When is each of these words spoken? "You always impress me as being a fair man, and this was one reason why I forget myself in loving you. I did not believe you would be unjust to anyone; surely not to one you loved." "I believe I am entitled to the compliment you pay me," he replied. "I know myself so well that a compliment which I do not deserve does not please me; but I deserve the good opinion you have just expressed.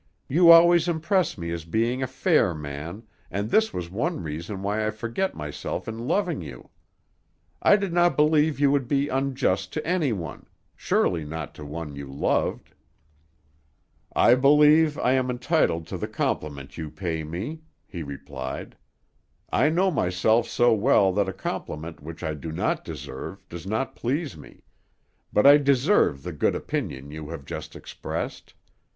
"You 0.27 0.49
always 0.49 0.87
impress 0.87 1.37
me 1.37 1.51
as 1.51 1.63
being 1.63 2.01
a 2.01 2.07
fair 2.07 2.55
man, 2.55 3.03
and 3.29 3.51
this 3.51 3.71
was 3.71 3.91
one 3.91 4.23
reason 4.23 4.63
why 4.63 4.83
I 4.83 4.89
forget 4.89 5.35
myself 5.35 5.87
in 5.87 6.07
loving 6.07 6.41
you. 6.41 6.71
I 7.61 7.75
did 7.75 7.93
not 7.93 8.15
believe 8.15 8.59
you 8.59 8.71
would 8.71 8.87
be 8.87 9.09
unjust 9.09 9.71
to 9.73 9.85
anyone; 9.85 10.47
surely 10.75 11.23
not 11.23 11.53
to 11.53 11.65
one 11.67 11.95
you 11.95 12.07
loved." 12.11 12.73
"I 14.15 14.33
believe 14.33 14.97
I 14.97 15.11
am 15.11 15.29
entitled 15.29 15.85
to 15.89 15.99
the 15.99 16.07
compliment 16.07 16.79
you 16.79 16.89
pay 16.89 17.23
me," 17.23 17.61
he 17.85 18.01
replied. 18.01 18.77
"I 19.51 19.69
know 19.69 19.91
myself 19.91 20.47
so 20.47 20.73
well 20.73 21.13
that 21.13 21.29
a 21.29 21.31
compliment 21.33 22.01
which 22.01 22.23
I 22.23 22.33
do 22.33 22.51
not 22.51 22.83
deserve 22.83 23.47
does 23.49 23.67
not 23.67 23.95
please 23.95 24.35
me; 24.35 24.63
but 25.31 25.45
I 25.45 25.57
deserve 25.57 26.23
the 26.23 26.33
good 26.33 26.55
opinion 26.55 27.11
you 27.11 27.29
have 27.29 27.45
just 27.45 27.75
expressed. 27.75 28.55